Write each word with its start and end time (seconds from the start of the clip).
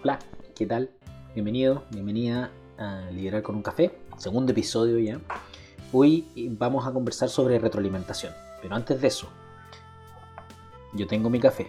Hola, 0.00 0.20
¿qué 0.54 0.64
tal? 0.64 0.92
Bienvenido, 1.34 1.82
bienvenida 1.90 2.52
a 2.78 3.10
Liderar 3.10 3.42
con 3.42 3.56
un 3.56 3.62
Café, 3.62 3.98
segundo 4.16 4.52
episodio 4.52 4.96
ya. 5.00 5.20
Hoy 5.92 6.24
vamos 6.52 6.86
a 6.86 6.92
conversar 6.92 7.28
sobre 7.28 7.58
retroalimentación, 7.58 8.32
pero 8.62 8.76
antes 8.76 9.00
de 9.00 9.08
eso, 9.08 9.28
yo 10.94 11.08
tengo 11.08 11.28
mi 11.30 11.40
café. 11.40 11.66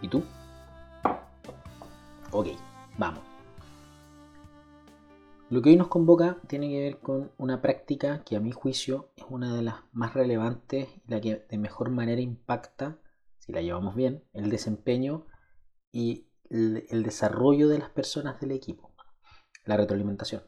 ¿Y 0.00 0.06
tú? 0.06 0.22
Ok, 2.30 2.50
vamos. 2.96 3.24
Lo 5.48 5.60
que 5.60 5.70
hoy 5.70 5.76
nos 5.76 5.88
convoca 5.88 6.36
tiene 6.46 6.68
que 6.68 6.78
ver 6.78 6.98
con 7.00 7.32
una 7.36 7.60
práctica 7.60 8.22
que 8.22 8.36
a 8.36 8.40
mi 8.40 8.52
juicio 8.52 9.10
es 9.16 9.24
una 9.28 9.56
de 9.56 9.62
las 9.62 9.74
más 9.90 10.14
relevantes 10.14 10.88
y 11.04 11.10
la 11.10 11.20
que 11.20 11.44
de 11.50 11.58
mejor 11.58 11.90
manera 11.90 12.20
impacta, 12.20 12.98
si 13.40 13.50
la 13.50 13.60
llevamos 13.60 13.96
bien, 13.96 14.22
el 14.34 14.50
desempeño 14.50 15.26
y 15.90 16.29
el 16.50 17.02
desarrollo 17.02 17.68
de 17.68 17.78
las 17.78 17.90
personas 17.90 18.40
del 18.40 18.50
equipo. 18.52 18.92
La 19.64 19.76
retroalimentación. 19.76 20.42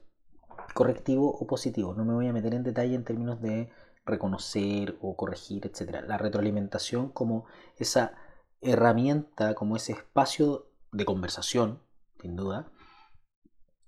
Correctivo 0.74 1.30
o 1.30 1.46
positivo. 1.46 1.94
No 1.94 2.04
me 2.04 2.14
voy 2.14 2.28
a 2.28 2.32
meter 2.32 2.54
en 2.54 2.64
detalle 2.64 2.94
en 2.94 3.04
términos 3.04 3.40
de 3.40 3.70
reconocer 4.04 4.98
o 5.00 5.16
corregir, 5.16 5.66
etc. 5.66 6.02
La 6.06 6.18
retroalimentación 6.18 7.10
como 7.10 7.46
esa 7.78 8.14
herramienta, 8.60 9.54
como 9.54 9.76
ese 9.76 9.92
espacio 9.92 10.70
de 10.92 11.04
conversación, 11.04 11.82
sin 12.20 12.36
duda, 12.36 12.70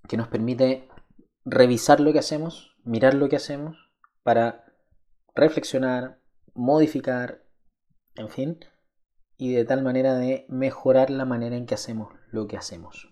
que 0.07 0.17
nos 0.17 0.27
permite 0.27 0.89
revisar 1.43 1.99
lo 1.99 2.13
que 2.13 2.19
hacemos, 2.19 2.75
mirar 2.83 3.13
lo 3.13 3.29
que 3.29 3.35
hacemos, 3.35 3.91
para 4.23 4.65
reflexionar, 5.35 6.19
modificar, 6.53 7.43
en 8.15 8.29
fin, 8.29 8.59
y 9.37 9.53
de 9.53 9.65
tal 9.65 9.83
manera 9.83 10.15
de 10.15 10.45
mejorar 10.49 11.09
la 11.09 11.25
manera 11.25 11.55
en 11.55 11.65
que 11.65 11.75
hacemos 11.75 12.13
lo 12.31 12.47
que 12.47 12.57
hacemos. 12.57 13.09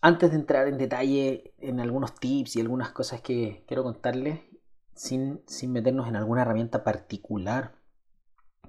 Antes 0.00 0.30
de 0.30 0.36
entrar 0.36 0.68
en 0.68 0.78
detalle 0.78 1.54
en 1.58 1.80
algunos 1.80 2.14
tips 2.14 2.56
y 2.56 2.60
algunas 2.60 2.92
cosas 2.92 3.20
que 3.20 3.64
quiero 3.66 3.82
contarles, 3.82 4.40
sin, 4.94 5.42
sin 5.46 5.72
meternos 5.72 6.08
en 6.08 6.16
alguna 6.16 6.42
herramienta 6.42 6.82
particular 6.82 7.74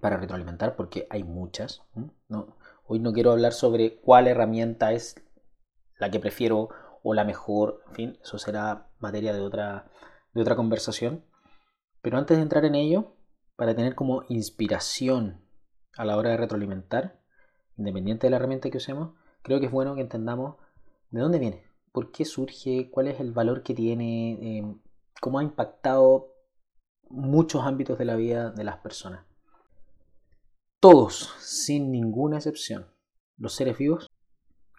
para 0.01 0.17
retroalimentar, 0.17 0.75
porque 0.75 1.07
hay 1.09 1.23
muchas. 1.23 1.83
No, 2.27 2.57
hoy 2.85 2.99
no 2.99 3.13
quiero 3.13 3.31
hablar 3.31 3.53
sobre 3.53 3.99
cuál 3.99 4.27
herramienta 4.27 4.91
es 4.91 5.15
la 5.99 6.11
que 6.11 6.19
prefiero 6.19 6.69
o 7.03 7.13
la 7.13 7.23
mejor, 7.23 7.83
en 7.87 7.93
fin, 7.93 8.19
eso 8.21 8.37
será 8.37 8.89
materia 8.99 9.33
de 9.33 9.41
otra, 9.41 9.89
de 10.33 10.41
otra 10.41 10.55
conversación. 10.55 11.25
Pero 12.01 12.17
antes 12.17 12.37
de 12.37 12.43
entrar 12.43 12.65
en 12.65 12.75
ello, 12.75 13.16
para 13.57 13.75
tener 13.75 13.95
como 13.95 14.23
inspiración 14.29 15.41
a 15.97 16.05
la 16.05 16.15
hora 16.15 16.29
de 16.29 16.37
retroalimentar, 16.37 17.19
independiente 17.75 18.27
de 18.27 18.31
la 18.31 18.37
herramienta 18.37 18.69
que 18.69 18.77
usemos, 18.77 19.15
creo 19.41 19.59
que 19.59 19.65
es 19.65 19.71
bueno 19.71 19.95
que 19.95 20.01
entendamos 20.01 20.55
de 21.09 21.19
dónde 21.19 21.39
viene, 21.39 21.65
por 21.91 22.11
qué 22.11 22.23
surge, 22.23 22.89
cuál 22.91 23.07
es 23.07 23.19
el 23.19 23.33
valor 23.33 23.63
que 23.63 23.73
tiene, 23.73 24.33
eh, 24.33 24.75
cómo 25.19 25.39
ha 25.39 25.43
impactado 25.43 26.33
muchos 27.09 27.65
ámbitos 27.65 27.97
de 27.97 28.05
la 28.05 28.15
vida 28.15 28.51
de 28.51 28.63
las 28.63 28.77
personas. 28.77 29.25
Todos, 30.79 31.33
sin 31.39 31.91
ninguna 31.91 32.37
excepción, 32.37 32.93
los 33.37 33.55
seres 33.55 33.79
vivos, 33.79 34.07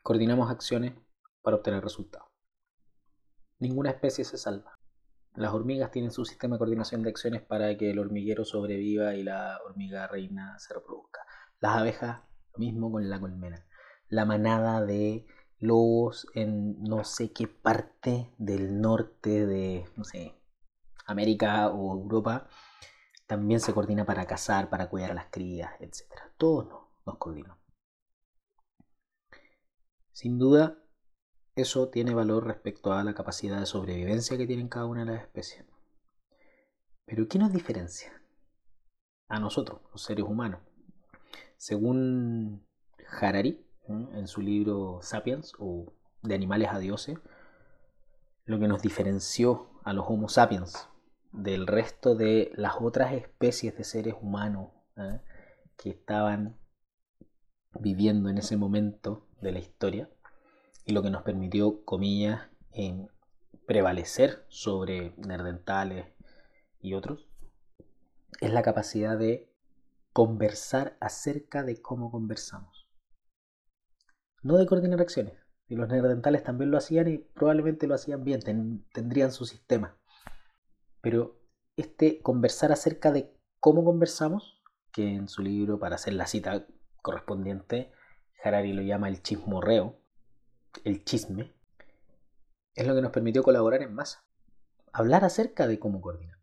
coordinamos 0.04 0.50
acciones 0.50 0.94
para 1.42 1.56
obtener 1.56 1.82
resultados. 1.82 2.28
Ninguna 3.58 3.90
especie 3.90 4.24
se 4.24 4.38
salva. 4.38 4.77
Las 5.39 5.55
hormigas 5.55 5.92
tienen 5.92 6.11
su 6.11 6.25
sistema 6.25 6.56
de 6.56 6.58
coordinación 6.58 7.05
de 7.05 7.11
acciones 7.11 7.42
para 7.42 7.77
que 7.77 7.92
el 7.92 8.00
hormiguero 8.00 8.44
sobreviva 8.44 9.14
y 9.14 9.22
la 9.22 9.61
hormiga 9.64 10.08
reina 10.08 10.58
se 10.58 10.75
reproduzca. 10.75 11.20
Las 11.61 11.77
abejas, 11.77 12.22
lo 12.55 12.58
mismo 12.58 12.91
con 12.91 13.08
la 13.08 13.20
colmena. 13.20 13.64
La 14.09 14.25
manada 14.25 14.84
de 14.84 15.27
lobos 15.60 16.27
en 16.34 16.82
no 16.82 17.04
sé 17.04 17.32
qué 17.32 17.47
parte 17.47 18.34
del 18.37 18.81
norte 18.81 19.47
de, 19.47 19.84
no 19.97 20.03
sé, 20.03 20.34
América 21.06 21.69
o 21.69 21.93
Europa, 21.93 22.48
también 23.28 23.60
se 23.60 23.72
coordina 23.72 24.04
para 24.04 24.27
cazar, 24.27 24.69
para 24.69 24.88
cuidar 24.91 25.12
a 25.12 25.15
las 25.15 25.27
crías, 25.31 25.71
etc. 25.78 26.03
Todos 26.37 26.66
nos 27.06 27.16
coordinamos. 27.16 27.59
Sin 30.10 30.37
duda, 30.37 30.82
eso 31.60 31.88
tiene 31.88 32.14
valor 32.14 32.46
respecto 32.46 32.92
a 32.92 33.04
la 33.04 33.14
capacidad 33.14 33.58
de 33.58 33.66
sobrevivencia 33.66 34.36
que 34.36 34.46
tienen 34.46 34.69
cada 34.69 34.86
una 34.86 35.04
de 35.04 35.12
las 35.12 35.22
especies. 35.22 35.64
Pero 37.04 37.26
¿qué 37.28 37.38
nos 37.38 37.52
diferencia? 37.52 38.12
A 39.28 39.38
nosotros, 39.41 39.80
los 39.92 40.02
seres 40.02 40.24
humanos. 40.24 40.60
Según 41.56 42.66
Harari, 43.20 43.64
en 43.88 44.28
su 44.28 44.41
libro 44.41 45.00
Sapiens 45.02 45.52
o 45.58 45.92
De 46.22 46.34
animales 46.34 46.68
a 46.70 46.78
dioses, 46.78 47.18
lo 48.44 48.58
que 48.58 48.68
nos 48.68 48.82
diferenció 48.82 49.70
a 49.84 49.92
los 49.92 50.06
Homo 50.08 50.28
sapiens 50.28 50.88
del 51.32 51.66
resto 51.66 52.14
de 52.14 52.50
las 52.54 52.74
otras 52.80 53.12
especies 53.12 53.76
de 53.76 53.84
seres 53.84 54.14
humanos 54.20 54.70
que 55.76 55.91
estaban 55.91 56.58
viviendo 57.78 58.28
en 58.28 58.38
ese 58.38 58.56
momento 58.56 59.28
de 59.41 59.52
la 59.52 59.58
historia 59.58 60.10
y 60.88 60.94
lo 60.94 61.03
que 61.03 61.10
nos 61.10 61.22
permitió, 61.22 61.84
comillas, 61.84 62.49
en 62.72 63.10
prevalecer 63.66 64.47
sobre 64.49 65.12
nerdentales 65.19 66.06
y 66.81 66.94
otros, 66.94 67.28
es 68.41 68.50
la 68.50 68.62
capacidad 68.62 69.19
de 69.19 69.53
conversar 70.15 70.97
acerca 70.98 71.62
de 71.62 71.82
cómo 71.82 72.10
conversamos. 72.10 72.88
No 74.43 74.56
de 74.56 74.65
coordinar 74.65 75.03
acciones. 75.03 75.34
Y 75.66 75.77
los 75.77 75.91
nerdentales 75.91 76.43
también 76.43 76.71
lo 76.71 76.78
hacían 76.78 77.06
y 77.09 77.19
probablemente 77.19 77.87
lo 77.87 77.94
hacían 77.94 78.25
bien, 78.25 78.41
tendrían 78.94 79.32
su 79.32 79.44
sistema. 79.44 79.98
Pero 81.03 81.38
este 81.77 82.22
conversar 82.22 82.72
acerca 82.72 83.12
de 83.12 83.37
cómo 83.60 83.84
conversamos, 83.84 84.62
que 84.91 85.15
en 85.15 85.28
su 85.28 85.43
libro, 85.43 85.78
para 85.78 85.97
hacer 85.97 86.15
la 86.15 86.27
cita 86.27 86.66
correspondiente, 87.03 87.93
Harari 88.43 88.72
lo 88.72 88.81
llama 88.81 89.10
el 89.10 89.22
chismorreo, 89.22 90.00
el 90.84 91.04
chisme, 91.04 91.54
es 92.74 92.86
lo 92.86 92.94
que 92.94 93.02
nos 93.02 93.10
permitió 93.10 93.42
colaborar 93.42 93.82
en 93.82 93.94
masa, 93.94 94.24
hablar 94.92 95.24
acerca 95.24 95.66
de 95.66 95.78
cómo 95.78 96.00
coordinar. 96.00 96.38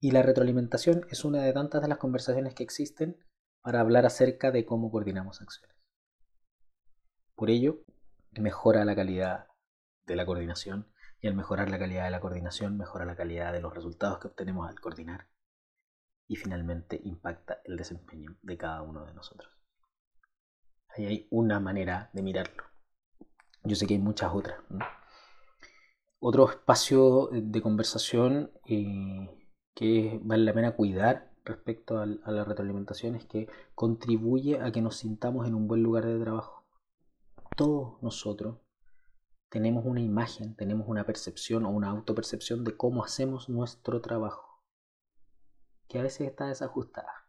Y 0.00 0.12
la 0.12 0.22
retroalimentación 0.22 1.06
es 1.10 1.24
una 1.24 1.42
de 1.42 1.52
tantas 1.52 1.82
de 1.82 1.88
las 1.88 1.98
conversaciones 1.98 2.54
que 2.54 2.62
existen 2.62 3.18
para 3.60 3.80
hablar 3.80 4.06
acerca 4.06 4.50
de 4.50 4.64
cómo 4.64 4.90
coordinamos 4.90 5.42
acciones. 5.42 5.76
Por 7.34 7.50
ello, 7.50 7.84
mejora 8.32 8.84
la 8.84 8.96
calidad 8.96 9.48
de 10.06 10.16
la 10.16 10.24
coordinación 10.24 10.90
y 11.20 11.28
al 11.28 11.34
mejorar 11.34 11.68
la 11.68 11.78
calidad 11.78 12.04
de 12.04 12.10
la 12.10 12.20
coordinación 12.20 12.78
mejora 12.78 13.04
la 13.04 13.16
calidad 13.16 13.52
de 13.52 13.60
los 13.60 13.74
resultados 13.74 14.18
que 14.18 14.28
obtenemos 14.28 14.68
al 14.68 14.80
coordinar 14.80 15.28
y 16.26 16.36
finalmente 16.36 17.00
impacta 17.04 17.60
el 17.64 17.76
desempeño 17.76 18.38
de 18.40 18.56
cada 18.56 18.82
uno 18.82 19.04
de 19.04 19.12
nosotros. 19.12 19.59
Ahí 20.96 21.06
hay 21.06 21.28
una 21.30 21.60
manera 21.60 22.10
de 22.12 22.22
mirarlo. 22.22 22.64
Yo 23.62 23.76
sé 23.76 23.86
que 23.86 23.94
hay 23.94 24.00
muchas 24.00 24.32
otras. 24.34 24.58
Otro 26.18 26.50
espacio 26.50 27.28
de 27.32 27.62
conversación 27.62 28.50
eh, 28.66 29.28
que 29.74 30.18
vale 30.22 30.44
la 30.44 30.52
pena 30.52 30.74
cuidar 30.74 31.32
respecto 31.44 31.98
a, 31.98 32.06
la 32.06 32.44
retroalimentación 32.44 33.14
es 33.14 33.24
que 33.26 33.48
contribuye 33.74 34.60
a 34.60 34.72
que 34.72 34.82
nos 34.82 34.96
sintamos 34.96 35.46
en 35.46 35.54
un 35.54 35.68
buen 35.68 35.82
lugar 35.82 36.06
de 36.06 36.18
trabajo. 36.18 36.66
Todos 37.56 38.02
nosotros 38.02 38.58
tenemos 39.48 39.84
una 39.86 40.00
imagen, 40.00 40.56
tenemos 40.56 40.88
una 40.88 41.04
percepción 41.04 41.64
o 41.64 41.70
una 41.70 41.88
autopercepción 41.90 42.64
de 42.64 42.76
cómo 42.76 43.04
hacemos 43.04 43.48
nuestro 43.48 44.00
trabajo, 44.00 44.62
que 45.88 45.98
a 45.98 46.02
veces 46.02 46.28
está 46.28 46.46
desajustada, 46.46 47.28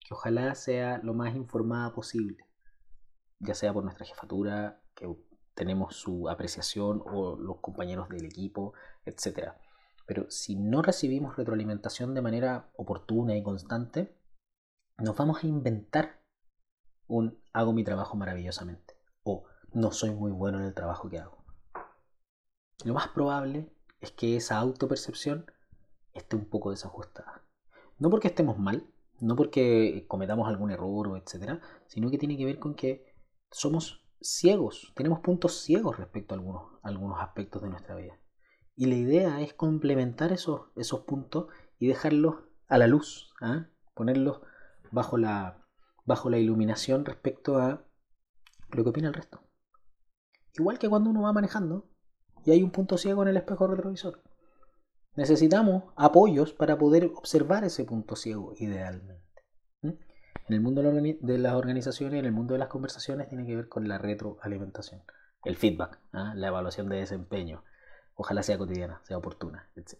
que 0.00 0.14
ojalá 0.14 0.54
sea 0.54 0.98
lo 1.02 1.14
más 1.14 1.34
informada 1.34 1.92
posible 1.92 2.51
ya 3.42 3.54
sea 3.54 3.72
por 3.72 3.84
nuestra 3.84 4.06
jefatura, 4.06 4.80
que 4.94 5.08
tenemos 5.54 5.96
su 5.96 6.28
apreciación, 6.28 7.02
o 7.04 7.36
los 7.36 7.60
compañeros 7.60 8.08
del 8.08 8.24
equipo, 8.24 8.72
etc. 9.04 9.52
Pero 10.06 10.30
si 10.30 10.56
no 10.56 10.82
recibimos 10.82 11.36
retroalimentación 11.36 12.14
de 12.14 12.22
manera 12.22 12.70
oportuna 12.76 13.36
y 13.36 13.42
constante, 13.42 14.16
nos 14.98 15.16
vamos 15.16 15.42
a 15.42 15.46
inventar 15.46 16.22
un 17.06 17.42
hago 17.52 17.72
mi 17.72 17.84
trabajo 17.84 18.16
maravillosamente 18.16 18.96
o 19.24 19.44
no 19.72 19.90
soy 19.92 20.10
muy 20.10 20.30
bueno 20.32 20.58
en 20.58 20.64
el 20.64 20.74
trabajo 20.74 21.08
que 21.08 21.18
hago. 21.18 21.44
Lo 22.84 22.94
más 22.94 23.08
probable 23.08 23.70
es 24.00 24.12
que 24.12 24.36
esa 24.36 24.58
autopercepción 24.58 25.46
esté 26.14 26.36
un 26.36 26.46
poco 26.46 26.70
desajustada. 26.70 27.42
No 27.98 28.10
porque 28.10 28.28
estemos 28.28 28.58
mal, 28.58 28.86
no 29.20 29.36
porque 29.36 30.04
cometamos 30.08 30.48
algún 30.48 30.70
error 30.70 31.08
o 31.08 31.16
etcétera, 31.16 31.60
sino 31.86 32.10
que 32.10 32.18
tiene 32.18 32.36
que 32.36 32.44
ver 32.44 32.58
con 32.58 32.74
que 32.74 33.11
somos 33.52 34.04
ciegos, 34.20 34.92
tenemos 34.96 35.20
puntos 35.20 35.60
ciegos 35.60 35.96
respecto 35.96 36.34
a 36.34 36.38
algunos, 36.82 37.20
aspectos 37.20 37.62
de 37.62 37.68
nuestra 37.68 37.94
vida. 37.94 38.18
Y 38.74 38.86
la 38.86 38.94
idea 38.94 39.40
es 39.40 39.54
complementar 39.54 40.32
esos, 40.32 40.70
esos 40.76 41.00
puntos 41.00 41.46
y 41.78 41.86
dejarlos 41.86 42.36
a 42.68 42.78
la 42.78 42.86
luz, 42.86 43.32
¿ah? 43.40 43.68
ponerlos 43.94 44.40
bajo 44.90 45.18
la, 45.18 45.66
bajo 46.04 46.30
la 46.30 46.38
iluminación 46.38 47.04
respecto 47.04 47.58
a 47.58 47.86
lo 48.70 48.82
que 48.82 48.90
opina 48.90 49.08
el 49.08 49.14
resto. 49.14 49.42
Igual 50.54 50.78
que 50.78 50.88
cuando 50.88 51.10
uno 51.10 51.22
va 51.22 51.32
manejando 51.32 51.90
y 52.44 52.50
hay 52.50 52.62
un 52.62 52.70
punto 52.70 52.98
ciego 52.98 53.22
en 53.22 53.28
el 53.28 53.36
espejo 53.36 53.66
retrovisor. 53.66 54.22
Necesitamos 55.14 55.92
apoyos 55.96 56.54
para 56.54 56.78
poder 56.78 57.12
observar 57.14 57.64
ese 57.64 57.84
punto 57.84 58.16
ciego 58.16 58.54
idealmente. 58.56 59.31
En 60.52 60.56
el 60.56 60.60
mundo 60.60 60.82
de 60.82 61.38
las 61.38 61.54
organizaciones, 61.54 62.20
en 62.20 62.26
el 62.26 62.32
mundo 62.32 62.52
de 62.52 62.58
las 62.58 62.68
conversaciones, 62.68 63.26
tiene 63.26 63.46
que 63.46 63.56
ver 63.56 63.68
con 63.70 63.88
la 63.88 63.96
retroalimentación, 63.96 65.00
el 65.46 65.56
feedback, 65.56 65.98
¿ah? 66.12 66.34
la 66.36 66.48
evaluación 66.48 66.90
de 66.90 66.96
desempeño. 66.96 67.64
Ojalá 68.16 68.42
sea 68.42 68.58
cotidiana, 68.58 69.00
sea 69.04 69.16
oportuna, 69.16 69.70
etc. 69.76 69.94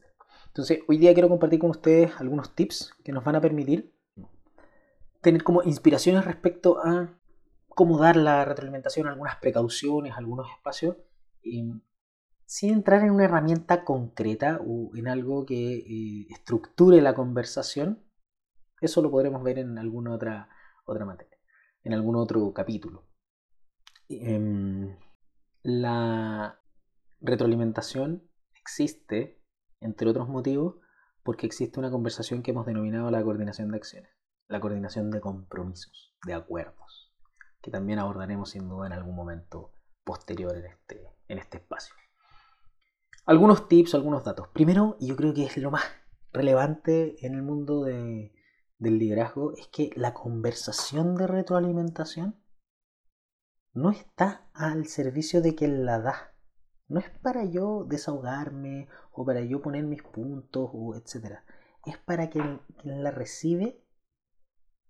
Entonces, 0.49 0.81
hoy 0.89 0.99
día 0.99 1.15
quiero 1.15 1.31
compartir 1.31 1.59
con 1.59 1.71
ustedes 1.71 2.13
algunos 2.19 2.55
tips 2.55 2.93
que 3.03 3.13
nos 3.13 3.25
van 3.25 3.37
a 3.37 3.41
permitir 3.41 3.95
tener 5.23 5.43
como 5.43 5.63
inspiraciones 5.63 6.27
respecto 6.27 6.85
a 6.85 7.19
cómo 7.71 7.97
dar 7.97 8.17
la 8.17 8.45
retroalimentación, 8.45 9.07
algunas 9.07 9.37
precauciones, 9.37 10.13
algunos 10.19 10.51
espacios, 10.51 10.99
sin 12.45 12.75
entrar 12.75 13.03
en 13.05 13.13
una 13.13 13.25
herramienta 13.25 13.85
concreta 13.85 14.61
o 14.63 14.95
en 14.97 15.09
algo 15.09 15.47
que 15.47 15.77
eh, 15.77 16.27
estructure 16.29 17.01
la 17.01 17.15
conversación. 17.15 18.05
Eso 18.83 19.01
lo 19.01 19.13
podremos 19.13 19.45
ver 19.45 19.61
en 19.61 19.79
alguna 19.79 20.13
otra, 20.13 20.49
otra 20.85 21.05
materia, 21.05 21.39
en 21.85 21.95
algún 21.95 22.17
otro 22.17 22.53
capítulo. 22.53 23.07
Em, 24.09 24.99
la 25.63 26.61
retroalimentación 27.21 28.29
existe, 28.61 29.41
entre 29.79 30.11
otros 30.11 30.29
motivos, 30.29 30.81
porque 31.23 31.47
existe 31.47 31.79
una 31.79 31.93
conversación 31.93 32.43
que 32.43 32.51
hemos 32.51 32.67
denominado 32.67 33.09
la 33.13 33.23
coordinación 33.23 33.71
de 33.71 33.77
acciones, 33.77 34.11
la 34.49 34.61
coordinación 34.61 35.13
de 35.13 35.21
compromisos, 35.21 36.17
de 36.27 36.35
acuerdos, 36.35 37.15
que 37.61 37.71
también 37.71 38.01
abordaremos 38.01 38.51
sin 38.51 38.69
duda 38.69 38.89
en 38.89 38.95
algún 38.95 39.15
momento 39.15 39.77
posterior 40.03 40.57
en 40.57 40.65
este, 40.65 41.09
en 41.29 41.39
este 41.39 41.59
espacio. 41.59 41.95
Algunos 43.27 43.69
tips, 43.69 43.95
algunos 43.95 44.25
datos. 44.25 44.49
Primero, 44.49 44.97
y 44.99 45.07
yo 45.07 45.15
creo 45.15 45.33
que 45.33 45.45
es 45.45 45.57
lo 45.59 45.71
más 45.71 45.85
relevante 46.33 47.25
en 47.25 47.35
el 47.35 47.43
mundo 47.43 47.85
del 48.83 48.99
liderazgo, 48.99 49.53
es 49.57 49.69
que 49.69 49.91
la 49.95 50.13
conversación 50.13 51.15
de 51.15 51.27
retroalimentación 51.27 52.43
no 53.73 53.91
está 53.91 54.51
al 54.53 54.87
servicio 54.87 55.41
de 55.41 55.55
quien 55.55 55.87
la 55.87 56.01
da. 56.01 56.35
No 56.89 56.99
es 56.99 57.09
para 57.23 57.45
yo 57.45 57.87
desahogarme 57.89 58.89
o 59.13 59.25
para 59.25 59.41
yo 59.43 59.63
poner 59.63 59.85
mis 59.85 60.03
puntos 60.03 60.71
o 60.73 60.95
etcétera. 60.97 61.45
Es 61.87 61.97
para 61.97 62.29
que 62.29 62.41
quien 62.81 63.03
la 63.03 63.13
recibe 63.13 63.83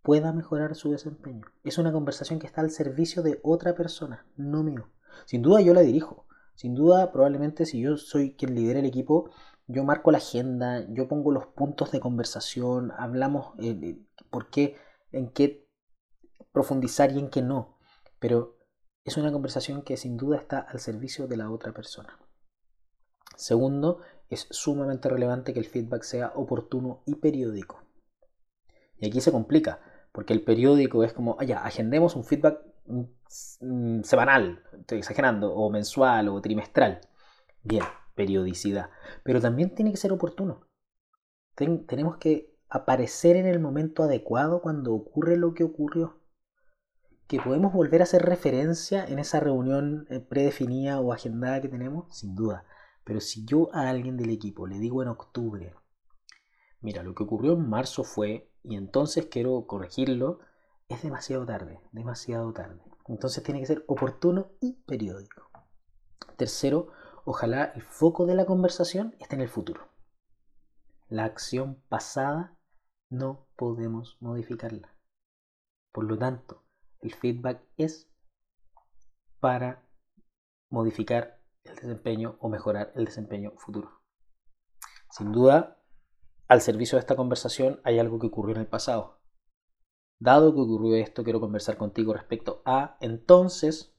pueda 0.03 0.33
mejorar 0.33 0.75
su 0.75 0.91
desempeño. 0.91 1.47
Es 1.63 1.79
una 1.79 1.93
conversación 1.93 2.39
que 2.39 2.47
está 2.47 2.63
al 2.63 2.71
servicio 2.71 3.23
de 3.23 3.41
otra 3.43 3.75
persona, 3.75 4.27
no 4.37 4.63
mío. 4.63 4.89
Sin 5.27 5.43
duda 5.43 5.61
yo 5.61 5.75
la 5.75 5.83
dirijo, 5.83 6.27
sin 6.55 6.75
duda, 6.75 7.13
probablemente 7.13 7.67
si 7.67 7.81
yo 7.81 7.97
soy 7.97 8.35
quien 8.35 8.55
lidera 8.55 8.81
el 8.81 8.87
equipo, 8.87 9.31
yo 9.67 9.85
marco 9.85 10.11
la 10.11 10.19
agenda, 10.19 10.87
yo 10.91 11.09
pongo 11.09 11.31
los 11.31 11.47
puntos 11.47 11.91
de 11.91 12.01
conversación, 12.01 12.93
hablamos 12.97 13.55
eh, 13.59 13.99
por 14.31 14.51
qué, 14.51 14.77
en 15.13 15.31
qué 15.31 15.69
profundizar 16.53 17.13
y 17.13 17.19
en 17.19 17.31
qué 17.31 17.43
no. 17.43 17.79
Pero 18.19 18.59
es 19.05 19.17
una 19.17 19.33
conversación 19.33 19.83
que 19.83 19.97
sin 19.97 20.17
duda 20.17 20.37
está 20.37 20.59
al 20.59 20.81
servicio 20.81 21.27
de 21.27 21.37
la 21.37 21.51
otra 21.51 21.73
persona. 21.73 22.19
Segundo, 23.37 24.01
es 24.29 24.47
sumamente 24.51 25.09
relevante 25.09 25.53
que 25.53 25.61
el 25.61 25.67
feedback 25.67 26.03
sea 26.03 26.33
oportuno 26.35 27.03
y 27.07 27.17
periódico. 27.17 27.83
Y 28.99 29.07
aquí 29.09 29.21
se 29.21 29.33
complica, 29.33 29.81
porque 30.13 30.33
el 30.33 30.45
periódico 30.45 31.03
es 31.03 31.13
como, 31.13 31.37
ah, 31.41 31.45
ya, 31.45 31.65
agendemos 31.65 32.15
un 32.15 32.25
feedback 32.25 32.61
Mm, 33.61 34.03
semanal, 34.03 34.63
estoy 34.81 34.99
exagerando, 34.99 35.55
o 35.55 35.71
mensual 35.71 36.29
o 36.29 36.41
trimestral. 36.41 37.01
Bien, 37.63 37.85
periodicidad. 38.15 38.91
Pero 39.25 39.41
también 39.41 39.75
tiene 39.75 39.91
que 39.91 39.97
ser 39.97 40.13
oportuno. 40.13 40.67
tenemos 41.55 42.17
que 42.17 42.53
aparecer 42.69 43.37
en 43.37 43.47
el 43.47 43.61
momento 43.61 44.03
adecuado 44.03 44.63
cuando 44.63 44.95
ocurre 44.95 45.37
lo 45.37 45.55
que 45.55 45.65
ocurrió. 45.65 46.21
Que 47.27 47.41
podemos 47.41 47.73
volver 47.73 48.01
a 48.01 48.05
hacer 48.05 48.23
referencia 48.23 49.05
en 49.05 49.19
esa 49.19 49.41
reunión 49.41 50.07
eh, 50.11 50.21
predefinida 50.21 51.01
o 51.01 51.13
agendada 51.13 51.61
que 51.61 51.69
tenemos, 51.69 52.17
sin 52.17 52.35
duda. 52.35 52.65
Pero 53.05 53.21
si 53.21 53.45
yo 53.45 53.75
a 53.75 53.89
alguien 53.89 54.17
del 54.17 54.31
equipo 54.31 54.67
le 54.67 54.79
digo 54.79 55.03
en 55.03 55.09
octubre, 55.09 55.75
mira, 56.81 57.03
lo 57.03 57.15
que 57.15 57.25
ocurrió 57.25 57.53
en 57.53 57.69
marzo 57.69 58.05
fue, 58.05 58.51
y 58.63 58.77
entonces 58.77 59.27
quiero 59.27 59.67
corregirlo, 59.67 60.41
es 60.89 61.03
demasiado 61.03 61.45
tarde, 61.45 61.81
demasiado 61.93 62.53
tarde. 62.53 62.81
Entonces 63.09 63.43
tiene 63.43 63.61
que 63.61 63.67
ser 63.67 63.85
oportuno 63.89 64.53
y 64.61 64.75
periódico. 64.87 65.51
Tercero, 66.37 66.89
ojalá 67.25 67.65
el 67.75 67.83
foco 67.83 68.27
de 68.27 68.35
la 68.35 68.47
conversación 68.47 69.15
esté 69.19 69.37
en 69.37 69.43
el 69.43 69.49
futuro. 69.49 69.89
La 71.09 71.25
acción 71.25 71.83
pasada 71.89 72.57
no 73.11 73.47
podemos 73.57 74.17
modificarla. 74.21 74.95
Por 75.93 76.05
lo 76.05 76.17
tanto, 76.17 76.65
el 77.01 77.15
feedback 77.15 77.63
es 77.77 78.09
para 79.41 79.85
modificar 80.71 81.41
el 81.65 81.75
desempeño 81.77 82.37
o 82.41 82.49
mejorar 82.49 82.93
el 82.95 83.05
desempeño 83.05 83.53
futuro. 83.59 84.01
Sin 85.11 85.33
duda, 85.33 85.83
al 86.49 86.61
servicio 86.61 86.97
de 86.97 87.01
esta 87.01 87.17
conversación 87.17 87.81
hay 87.85 87.99
algo 87.99 88.19
que 88.19 88.29
ocurrió 88.29 88.55
en 88.55 88.63
el 88.63 88.67
pasado. 88.67 89.21
Dado 90.19 90.55
que 90.55 90.61
ocurrió 90.61 90.97
esto, 90.97 91.25
quiero 91.25 91.41
conversar 91.41 91.77
contigo 91.77 92.15
respecto 92.15 92.63
a, 92.65 92.97
entonces, 93.01 93.92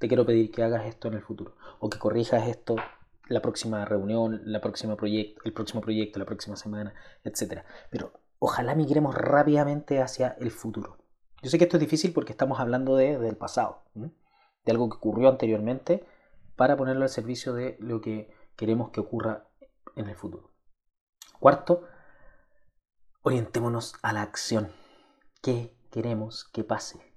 te 0.00 0.08
quiero 0.08 0.24
pedir 0.24 0.50
que 0.50 0.62
hagas 0.62 0.86
esto 0.86 1.08
en 1.08 1.14
el 1.14 1.22
futuro 1.22 1.56
o 1.78 1.90
que 1.90 1.98
corrijas 1.98 2.48
esto 2.48 2.74
la 3.28 3.42
próxima 3.42 3.84
reunión, 3.84 4.40
la 4.44 4.60
próxima 4.60 4.96
proyecto, 4.96 5.42
el 5.44 5.52
próximo 5.52 5.82
proyecto, 5.82 6.18
la 6.18 6.24
próxima 6.24 6.56
semana, 6.56 6.94
etc. 7.22 7.64
Pero 7.90 8.12
ojalá 8.38 8.74
migremos 8.74 9.14
rápidamente 9.14 10.00
hacia 10.00 10.36
el 10.40 10.50
futuro. 10.50 10.96
Yo 11.42 11.50
sé 11.50 11.58
que 11.58 11.64
esto 11.64 11.76
es 11.76 11.82
difícil 11.82 12.12
porque 12.12 12.32
estamos 12.32 12.58
hablando 12.60 12.96
de, 12.96 13.18
del 13.18 13.36
pasado, 13.36 13.84
de 13.94 14.72
algo 14.72 14.88
que 14.88 14.96
ocurrió 14.96 15.28
anteriormente, 15.28 16.04
para 16.56 16.76
ponerlo 16.76 17.02
al 17.02 17.10
servicio 17.10 17.52
de 17.52 17.76
lo 17.78 18.00
que 18.00 18.34
queremos 18.56 18.90
que 18.90 19.00
ocurra 19.00 19.48
en 19.96 20.08
el 20.08 20.16
futuro. 20.16 20.50
Cuarto, 21.38 21.84
orientémonos 23.22 23.94
a 24.02 24.14
la 24.14 24.22
acción 24.22 24.72
qué 25.42 25.76
queremos 25.90 26.44
que 26.44 26.64
pase 26.64 27.09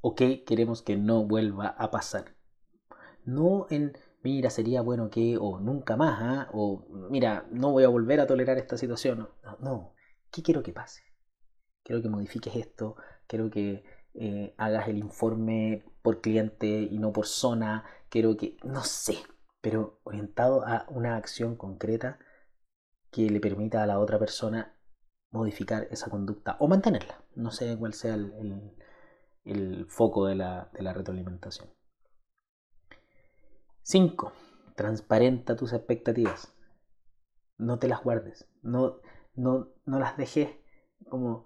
o 0.00 0.14
qué 0.14 0.44
queremos 0.44 0.82
que 0.82 0.96
no 0.96 1.24
vuelva 1.24 1.68
a 1.68 1.90
pasar. 1.90 2.36
No 3.24 3.66
en, 3.70 3.92
mira, 4.22 4.50
sería 4.50 4.82
bueno 4.82 5.10
que, 5.10 5.36
o 5.38 5.60
nunca 5.60 5.96
más, 5.96 6.18
¿ah? 6.20 6.48
o 6.52 6.86
mira, 7.10 7.46
no 7.50 7.72
voy 7.72 7.84
a 7.84 7.88
volver 7.88 8.20
a 8.20 8.26
tolerar 8.26 8.58
esta 8.58 8.76
situación. 8.76 9.28
No, 9.42 9.56
no, 9.60 9.94
¿qué 10.30 10.42
quiero 10.42 10.62
que 10.62 10.72
pase? 10.72 11.02
Quiero 11.82 12.02
que 12.02 12.08
modifiques 12.08 12.54
esto, 12.56 12.96
quiero 13.26 13.50
que 13.50 13.84
eh, 14.14 14.54
hagas 14.58 14.88
el 14.88 14.98
informe 14.98 15.84
por 16.02 16.20
cliente 16.20 16.66
y 16.68 16.98
no 16.98 17.12
por 17.12 17.26
zona, 17.26 17.84
quiero 18.08 18.36
que, 18.36 18.56
no 18.64 18.82
sé, 18.82 19.18
pero 19.60 20.00
orientado 20.04 20.66
a 20.66 20.86
una 20.88 21.16
acción 21.16 21.56
concreta 21.56 22.18
que 23.10 23.28
le 23.30 23.40
permita 23.40 23.82
a 23.82 23.86
la 23.86 23.98
otra 23.98 24.18
persona 24.18 24.76
modificar 25.30 25.86
esa 25.90 26.10
conducta 26.10 26.56
o 26.60 26.68
mantenerla. 26.68 27.22
No 27.34 27.50
sé 27.50 27.76
cuál 27.78 27.94
sea 27.94 28.14
el, 28.14 28.32
foco 29.88 30.26
de 30.26 30.34
la, 30.34 30.70
retroalimentación. 30.72 31.68
5. 33.82 34.32
Transparenta 34.76 35.56
tus 35.56 35.72
expectativas. 35.72 36.54
No 37.58 37.78
te 37.78 37.88
las 37.88 38.02
guardes. 38.02 38.48
No, 38.62 39.00
no, 39.34 39.68
no 39.84 39.98
las 39.98 40.16
dejes 40.16 40.50
como 41.08 41.44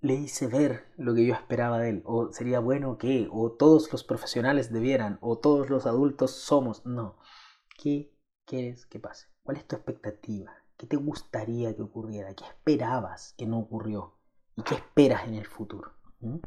le 0.00 0.14
hice 0.14 0.46
ver 0.46 0.86
lo 0.96 1.14
que 1.14 1.26
yo 1.26 1.34
esperaba 1.34 1.78
de 1.78 1.90
él. 1.90 2.02
O 2.04 2.32
sería 2.32 2.60
bueno 2.60 2.98
que, 2.98 3.28
o 3.30 3.52
todos 3.52 3.92
los 3.92 4.04
profesionales 4.04 4.72
debieran, 4.72 5.18
o 5.20 5.38
todos 5.38 5.70
los 5.70 5.86
adultos 5.86 6.32
somos. 6.32 6.84
No. 6.86 7.18
¿Qué 7.76 8.14
quieres 8.44 8.86
que 8.86 8.98
pase? 8.98 9.28
¿Cuál 9.42 9.58
es 9.58 9.66
tu 9.66 9.76
expectativa? 9.76 10.52
¿Qué 10.76 10.86
te 10.86 10.96
gustaría 10.96 11.74
que 11.74 11.82
ocurriera? 11.82 12.34
¿Qué 12.34 12.44
esperabas 12.44 13.34
que 13.36 13.46
no 13.46 13.58
ocurrió? 13.58 14.18
¿Y 14.56 14.62
qué 14.62 14.74
esperas 14.74 15.28
en 15.28 15.34
el 15.34 15.46
futuro? 15.46 15.92
¿Mm? 16.20 16.38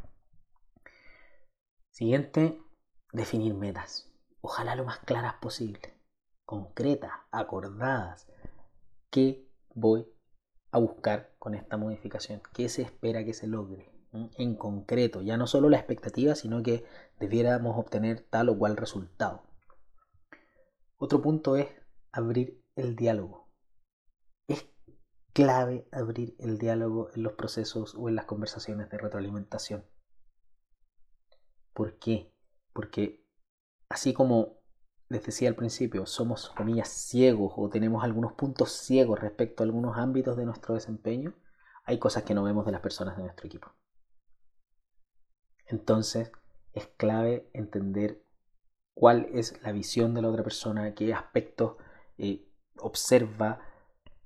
Siguiente, 1.93 2.59
definir 3.13 3.53
metas. 3.53 4.12
Ojalá 4.41 4.75
lo 4.75 4.83
más 4.83 5.00
claras 5.00 5.35
posible. 5.35 5.93
Concretas, 6.45 7.12
acordadas. 7.31 8.27
¿Qué 9.09 9.47
voy 9.73 10.12
a 10.71 10.79
buscar 10.79 11.33
con 11.39 11.53
esta 11.53 11.77
modificación? 11.77 12.41
¿Qué 12.53 12.67
se 12.67 12.81
espera 12.81 13.23
que 13.23 13.33
se 13.33 13.47
logre? 13.47 13.89
En 14.12 14.55
concreto, 14.55 15.21
ya 15.21 15.38
no 15.38 15.47
solo 15.47 15.69
la 15.69 15.77
expectativa, 15.77 16.35
sino 16.35 16.62
que 16.62 16.83
debiéramos 17.19 17.77
obtener 17.77 18.25
tal 18.29 18.50
o 18.50 18.57
cual 18.57 18.75
resultado. 18.75 19.43
Otro 20.97 21.21
punto 21.21 21.55
es 21.55 21.67
abrir 22.12 22.62
el 22.75 22.97
diálogo 22.97 23.43
clave 25.33 25.88
abrir 25.91 26.35
el 26.38 26.59
diálogo 26.59 27.09
en 27.15 27.23
los 27.23 27.33
procesos 27.33 27.95
o 27.95 28.07
en 28.07 28.15
las 28.15 28.25
conversaciones 28.25 28.89
de 28.89 29.00
retroalimentación. 29.00 29.83
¿Por 31.73 31.97
qué? 31.97 32.31
Porque 32.73 33.25
así 33.89 34.13
como 34.13 34.59
les 35.09 35.23
decía 35.23 35.49
al 35.49 35.55
principio, 35.55 36.05
somos, 36.05 36.49
comillas, 36.49 36.89
ciegos 36.89 37.53
o 37.55 37.69
tenemos 37.69 38.03
algunos 38.03 38.33
puntos 38.33 38.71
ciegos 38.71 39.19
respecto 39.19 39.61
a 39.61 39.65
algunos 39.65 39.97
ámbitos 39.97 40.37
de 40.37 40.45
nuestro 40.45 40.73
desempeño, 40.73 41.35
hay 41.85 41.99
cosas 41.99 42.23
que 42.23 42.33
no 42.33 42.43
vemos 42.43 42.65
de 42.65 42.71
las 42.71 42.81
personas 42.81 43.15
de 43.17 43.23
nuestro 43.23 43.45
equipo. 43.45 43.71
Entonces, 45.67 46.31
es 46.73 46.87
clave 46.97 47.49
entender 47.53 48.23
cuál 48.93 49.27
es 49.33 49.61
la 49.61 49.71
visión 49.71 50.13
de 50.13 50.21
la 50.21 50.29
otra 50.29 50.43
persona, 50.43 50.93
qué 50.95 51.13
aspectos 51.13 51.75
eh, 52.17 52.47
observa, 52.77 53.59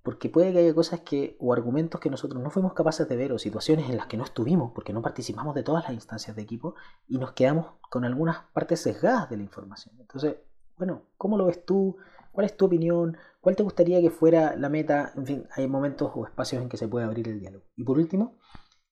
porque 0.07 0.29
puede 0.29 0.53
que 0.53 0.59
haya 0.59 0.73
cosas 0.73 1.01
que 1.01 1.35
o 1.37 1.51
argumentos 1.51 1.99
que 1.99 2.09
nosotros 2.09 2.41
no 2.41 2.49
fuimos 2.49 2.73
capaces 2.73 3.09
de 3.09 3.17
ver 3.17 3.33
o 3.33 3.37
situaciones 3.37 3.89
en 3.89 3.97
las 3.97 4.07
que 4.07 4.15
no 4.15 4.23
estuvimos 4.23 4.71
porque 4.73 4.93
no 4.93 5.01
participamos 5.01 5.53
de 5.53 5.63
todas 5.63 5.83
las 5.83 5.91
instancias 5.91 6.33
de 6.33 6.43
equipo 6.43 6.75
y 7.09 7.17
nos 7.17 7.33
quedamos 7.33 7.73
con 7.89 8.05
algunas 8.05 8.37
partes 8.53 8.79
sesgadas 8.79 9.29
de 9.29 9.35
la 9.35 9.43
información. 9.43 9.97
Entonces, 9.99 10.37
bueno, 10.77 11.01
¿cómo 11.17 11.37
lo 11.37 11.47
ves 11.47 11.65
tú? 11.65 11.97
¿Cuál 12.31 12.45
es 12.45 12.55
tu 12.55 12.67
opinión? 12.67 13.17
¿Cuál 13.41 13.57
te 13.57 13.63
gustaría 13.63 13.99
que 13.99 14.09
fuera 14.09 14.55
la 14.55 14.69
meta? 14.69 15.11
En 15.17 15.25
fin, 15.25 15.47
hay 15.51 15.67
momentos 15.67 16.09
o 16.15 16.25
espacios 16.25 16.61
en 16.61 16.69
que 16.69 16.77
se 16.77 16.87
puede 16.87 17.05
abrir 17.05 17.27
el 17.27 17.41
diálogo. 17.41 17.65
Y 17.75 17.83
por 17.83 17.97
último, 17.97 18.37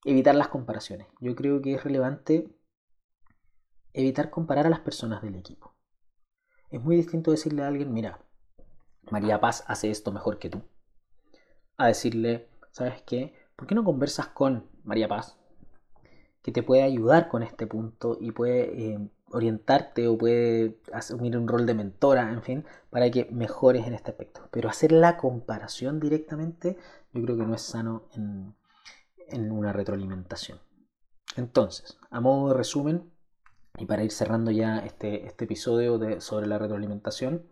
evitar 0.04 0.36
las 0.36 0.50
comparaciones. 0.50 1.08
Yo 1.22 1.34
creo 1.34 1.62
que 1.62 1.76
es 1.76 1.84
relevante 1.86 2.54
evitar 3.94 4.30
comparar 4.30 4.66
a 4.66 4.70
las 4.70 4.82
personas 4.82 5.22
del 5.22 5.36
equipo. 5.36 5.78
Es 6.70 6.84
muy 6.84 6.98
distinto 6.98 7.32
decirle 7.32 7.64
a 7.64 7.68
alguien, 7.68 7.94
mira, 7.94 8.20
María 9.10 9.40
Paz 9.40 9.64
hace 9.68 9.90
esto 9.90 10.12
mejor 10.12 10.40
que 10.40 10.50
tú 10.50 10.75
a 11.78 11.88
decirle, 11.88 12.48
¿sabes 12.72 13.02
qué? 13.04 13.34
¿Por 13.56 13.68
qué 13.68 13.76
no 13.76 13.84
conversas 13.84 14.28
con 14.28 14.66
María 14.84 15.08
Paz? 15.08 15.38
Que 16.42 16.52
te 16.52 16.64
puede 16.64 16.84
ayudar 16.84 17.28
con 17.28 17.44
este 17.44 17.68
punto 17.68 18.18
y 18.20 18.32
puede 18.32 18.94
eh, 18.94 19.10
orientarte 19.32 20.08
o 20.08 20.18
puede 20.18 20.78
asumir 20.94 21.38
un 21.38 21.48
rol 21.48 21.66
de 21.66 21.74
mentora, 21.74 22.32
en 22.32 22.44
fin, 22.44 22.66
para 22.90 23.10
que 23.10 23.26
mejores 23.32 23.88
en 23.88 23.94
este 23.94 24.12
aspecto. 24.12 24.48
Pero 24.52 24.70
hacer 24.70 24.92
la 24.92 25.18
comparación 25.18 26.00
directamente, 26.00 26.78
yo 27.14 27.22
creo 27.24 27.38
que 27.38 27.46
no 27.46 27.56
es 27.56 27.62
sano 27.62 28.04
en, 28.14 28.56
una 29.52 29.74
retroalimentación. 29.74 30.60
Entonces, 31.36 31.98
a 32.12 32.22
modo 32.22 32.50
de 32.50 32.54
resumen, 32.54 33.12
y 33.78 33.86
para 33.86 34.04
ir 34.04 34.12
cerrando 34.12 34.52
ya 34.52 34.80
este, 34.80 35.26
este 35.26 35.46
episodio 35.46 35.98
de, 35.98 36.22
sobre 36.22 36.48
la 36.48 36.58
retroalimentación, 36.58 37.44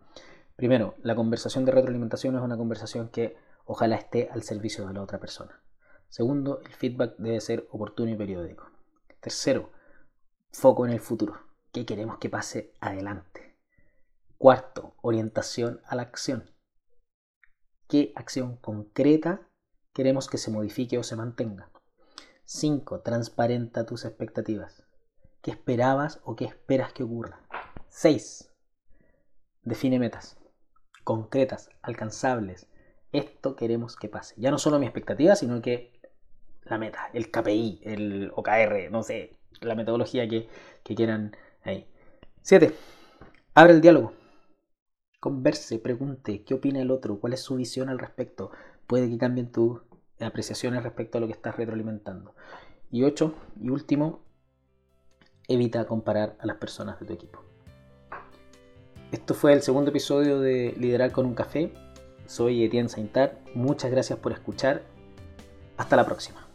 primero, 0.56 0.96
la 1.02 1.16
conversación 1.16 1.66
de 1.66 1.72
retroalimentación 1.72 2.36
es 2.36 2.42
una 2.42 2.58
conversación 2.58 3.10
que 3.10 3.36
ojalá 3.66 3.96
esté 3.96 4.30
al 4.32 4.44
servicio 4.44 4.88
de 4.88 4.94
la 4.94 5.02
otra 5.02 5.20
persona. 5.20 5.62
Segundo, 6.10 6.62
el 6.62 6.74
feedback 6.74 7.16
debe 7.18 7.42
ser 7.42 7.68
oportuno 7.72 8.12
y 8.12 8.16
periódico. 8.16 8.70
Tercero, 9.20 9.72
foco 10.52 10.86
en 10.86 10.92
el 10.92 11.00
futuro. 11.00 11.40
¿Qué 11.72 11.86
queremos 11.86 12.18
que 12.18 12.30
pase 12.30 12.74
adelante? 12.80 13.58
Cuarto, 14.38 14.96
orientación 15.02 15.82
a 15.86 15.96
la 15.96 16.04
acción. 16.04 16.52
¿Qué 17.88 18.14
acción 18.16 18.58
concreta 18.58 19.50
queremos 19.94 20.28
que 20.28 20.38
se 20.38 20.52
modifique 20.52 20.98
o 20.98 21.04
se 21.04 21.16
mantenga? 21.16 21.72
Cinco, 22.46 23.02
transparenta 23.02 23.86
tus 23.86 24.06
expectativas. 24.06 24.84
¿Qué 25.42 25.52
esperabas 25.52 26.20
o 26.24 26.36
qué 26.36 26.46
esperas 26.46 26.94
que 26.94 27.04
ocurra? 27.04 27.42
Seis, 27.90 28.52
define 29.64 30.00
metas 30.00 30.38
concretas, 31.04 31.70
alcanzables, 31.82 32.68
esto 33.14 33.56
queremos 33.56 33.96
que 33.96 34.10
pase. 34.10 34.36
Ya 34.38 34.52
no 34.52 34.58
solo 34.58 34.80
mi 34.80 34.86
expectativa, 34.86 35.36
sino 35.36 35.62
que 35.62 35.92
la 36.66 36.78
meta, 36.78 37.10
el 37.14 37.32
KPI, 37.32 37.82
el 37.84 38.32
OKR, 38.36 38.92
no 38.92 39.04
sé, 39.04 39.38
la 39.62 39.76
metodología 39.76 40.28
que, 40.28 40.50
quieran 40.84 41.36
ahí. 41.64 41.88
7. 42.42 42.74
Abre 43.54 43.74
el 43.74 43.82
diálogo. 43.82 44.14
Converse, 45.20 45.80
pregunte 45.80 46.44
qué 46.44 46.56
opina 46.56 46.82
el 46.82 46.92
otro, 46.92 47.20
cuál 47.20 47.34
es 47.34 47.42
su 47.42 47.56
visión 47.56 47.88
al 47.90 48.00
respecto. 48.00 48.52
Puede 48.88 49.10
que 49.10 49.18
cambien 49.18 49.52
tus 49.52 49.82
apreciaciones 50.20 50.84
respecto 50.84 51.18
a 51.18 51.22
lo 51.22 51.28
que 51.28 51.34
estás 51.34 51.56
retroalimentando. 51.56 52.36
Y 52.92 53.04
8. 53.04 53.34
Y 53.62 53.70
último, 53.70 54.24
evita 55.48 55.86
comparar 55.86 56.36
a 56.40 56.46
las 56.46 56.58
personas 56.58 57.00
de 57.00 57.06
tu 57.06 57.14
equipo. 57.14 57.44
Esto 59.12 59.34
fue 59.34 59.54
el 59.54 59.62
segundo 59.62 59.92
episodio 59.92 60.40
de 60.40 60.74
Liderar 60.78 61.12
con 61.12 61.26
un 61.26 61.36
café. 61.36 61.72
Soy 62.26 62.64
Etienne 62.64 62.90
Saintar. 62.90 63.40
Muchas 63.54 63.92
gracias 63.92 64.20
por 64.20 64.32
escuchar. 64.32 64.84
Hasta 65.78 65.96
la 65.96 66.06
próxima. 66.06 66.53